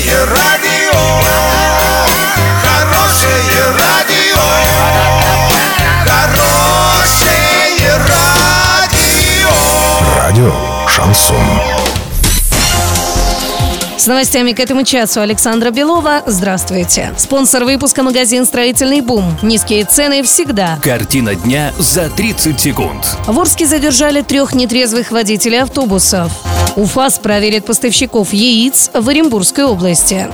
Хорошее 0.00 0.24
радио, 0.24 0.98
хорошее 2.62 3.64
радио, 3.78 4.40
хорошее 6.06 7.98
радио. 8.08 9.50
Радио 10.16 10.54
Шансон. 10.88 11.36
С 13.98 14.06
новостями 14.06 14.52
к 14.52 14.60
этому 14.60 14.84
часу 14.84 15.20
Александра 15.20 15.70
Белова. 15.70 16.22
Здравствуйте. 16.24 17.12
Спонсор 17.18 17.64
выпуска 17.64 18.02
магазин 18.02 18.46
«Строительный 18.46 19.02
бум». 19.02 19.36
Низкие 19.42 19.84
цены 19.84 20.22
всегда. 20.22 20.78
Картина 20.82 21.34
дня 21.34 21.74
за 21.78 22.08
30 22.08 22.58
секунд. 22.58 23.04
В 23.26 23.38
Орске 23.38 23.66
задержали 23.66 24.22
трех 24.22 24.54
нетрезвых 24.54 25.10
водителей 25.10 25.60
автобусов. 25.60 26.32
УФАС 26.76 27.18
проверит 27.18 27.64
поставщиков 27.64 28.32
яиц 28.32 28.90
в 28.94 29.08
Оренбургской 29.08 29.64
области. 29.64 30.28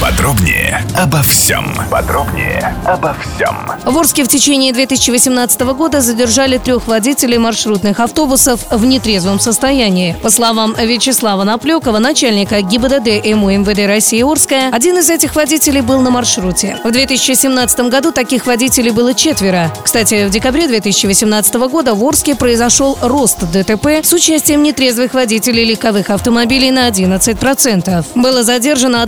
Подробнее 0.00 0.86
обо 0.96 1.20
всем. 1.22 1.74
Подробнее 1.90 2.72
обо 2.84 3.16
всем. 3.20 3.56
В 3.84 3.98
Орске 3.98 4.22
в 4.22 4.28
течение 4.28 4.72
2018 4.72 5.60
года 5.60 6.00
задержали 6.00 6.58
трех 6.58 6.86
водителей 6.86 7.38
маршрутных 7.38 7.98
автобусов 7.98 8.60
в 8.70 8.84
нетрезвом 8.84 9.40
состоянии. 9.40 10.16
По 10.22 10.30
словам 10.30 10.72
Вячеслава 10.78 11.42
Наплёкова, 11.42 11.98
начальника 11.98 12.60
ГИБДД 12.62 13.26
МУ 13.34 13.50
МВД 13.50 13.86
России 13.88 14.22
Орская, 14.22 14.70
один 14.70 14.98
из 14.98 15.10
этих 15.10 15.34
водителей 15.34 15.80
был 15.80 16.00
на 16.00 16.10
маршруте. 16.10 16.78
В 16.84 16.92
2017 16.92 17.80
году 17.90 18.12
таких 18.12 18.46
водителей 18.46 18.92
было 18.92 19.14
четверо. 19.14 19.72
Кстати, 19.82 20.26
в 20.26 20.30
декабре 20.30 20.68
2018 20.68 21.54
года 21.54 21.94
в 21.94 22.04
Орске 22.04 22.36
произошел 22.36 22.96
рост 23.02 23.40
ДТП 23.50 23.86
с 24.04 24.12
участием 24.12 24.62
нетрезвых 24.62 25.12
водителей 25.12 25.64
легковых 25.64 26.10
автомобилей 26.10 26.70
на 26.70 26.88
11%. 26.88 28.04
Было 28.14 28.44
задержано 28.44 29.02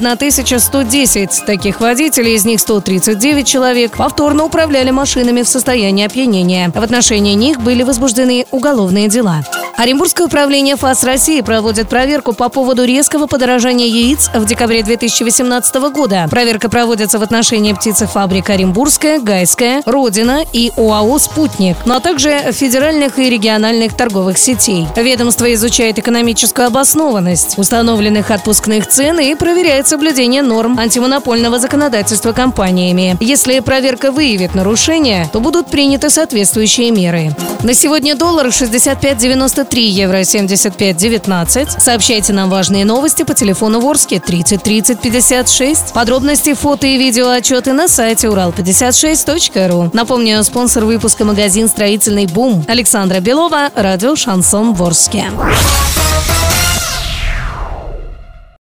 1110 0.81 1.45
таких 1.45 1.81
водителей, 1.81 2.35
из 2.35 2.47
них 2.47 2.59
139 2.59 3.47
человек 3.47 3.97
повторно 3.97 4.45
управляли 4.45 4.91
машинами 4.91 5.43
в 5.43 5.49
состоянии 5.49 6.07
опьянения. 6.07 6.71
В 6.75 6.83
отношении 6.83 7.35
них 7.35 7.61
были 7.61 7.83
возбуждены 7.83 8.47
уголовные 8.51 9.09
дела. 9.09 9.43
Оренбургское 9.81 10.27
управление 10.27 10.77
ФАС 10.77 11.05
России 11.05 11.41
проводит 11.41 11.89
проверку 11.89 12.35
по 12.35 12.51
поводу 12.51 12.85
резкого 12.85 13.27
подорожания 13.27 13.87
яиц 13.87 14.29
в 14.35 14.45
декабре 14.45 14.83
2018 14.83 15.75
года. 15.91 16.27
Проверка 16.31 16.69
проводится 16.69 17.19
в 17.19 17.23
отношении 17.23 17.73
птицефабрик 17.73 18.51
Оренбургская, 18.51 19.21
Гайская, 19.21 19.81
Родина 19.87 20.45
и 20.53 20.71
ОАО 20.77 21.19
«Спутник», 21.19 21.79
но 21.87 21.99
также 21.99 22.53
федеральных 22.53 23.19
и 23.19 23.31
региональных 23.31 23.97
торговых 23.97 24.37
сетей. 24.37 24.87
Ведомство 24.95 25.51
изучает 25.55 25.99
экономическую 25.99 26.67
обоснованность 26.67 27.57
установленных 27.57 28.31
отпускных 28.31 28.87
цен 28.87 29.19
и 29.19 29.35
проверяет 29.35 29.89
соблюдение 29.89 30.43
норм 30.43 30.79
антимонопольного 30.79 31.59
законодательства 31.59 32.33
компаниями. 32.33 33.17
Если 33.21 33.61
проверка 33.61 34.13
выявит 34.13 34.55
нарушения, 34.55 35.27
то 35.33 35.41
будут 35.41 35.69
приняты 35.69 36.11
соответствующие 36.11 36.91
меры. 36.91 37.35
На 37.63 37.73
сегодня 37.73 38.15
доллар 38.15 38.49
65.93, 38.49 39.70
евро 39.79 40.21
75.19. 40.21 41.81
Сообщайте 41.81 42.33
нам 42.33 42.51
важные 42.51 42.85
новости 42.85 43.23
по 43.23 43.35
телефону 43.35 43.81
Ворске 43.81 44.21
30 44.21 44.63
30 44.63 45.01
56. 45.01 45.93
Подробности, 45.93 46.55
фото 46.55 46.87
и 46.87 46.99
видео 46.99 47.29
отчеты 47.29 47.73
на 47.73 47.89
сайте 47.89 48.27
урал56.ру. 48.27 49.91
Напомню, 49.93 50.43
спонсор 50.43 50.85
выпуска 50.85 51.25
магазин 51.25 51.69
«Строительный 51.69 52.27
бум» 52.27 52.65
Александра 52.69 53.21
Белова, 53.21 53.71
радио 53.75 54.17
«Шансон 54.17 54.75
Ворске». 54.75 55.27